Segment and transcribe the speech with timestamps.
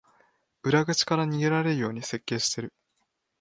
[0.63, 2.73] 裏口から逃げられるように設計してる